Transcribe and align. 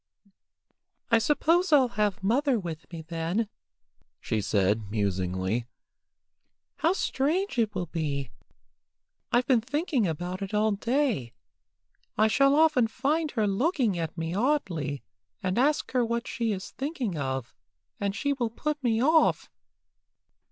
"I 1.11 1.19
suppose 1.19 1.71
I'll 1.71 1.89
have 1.89 2.23
mother 2.23 2.57
with 2.59 2.91
me 2.91 3.03
then," 3.03 3.47
she 4.19 4.41
said, 4.41 4.89
musingly. 4.89 5.67
"How 6.77 6.93
strange 6.93 7.59
it 7.59 7.75
will 7.75 7.85
be! 7.85 8.31
I've 9.31 9.45
been 9.45 9.61
thinking 9.61 10.07
about 10.07 10.41
it 10.41 10.55
all 10.55 10.71
day. 10.71 11.33
I 12.17 12.27
shall 12.27 12.55
often 12.55 12.87
find 12.87 13.29
her 13.37 13.45
looking 13.45 13.95
at 13.99 14.17
me 14.17 14.33
oddly, 14.33 15.03
and 15.43 15.59
ask 15.59 15.91
her 15.91 16.03
what 16.03 16.27
she 16.27 16.51
is 16.51 16.71
thinking 16.71 17.15
of, 17.15 17.53
and 17.99 18.15
she 18.15 18.33
will 18.33 18.49
put 18.49 18.83
me 18.83 19.03
off. 19.03 19.51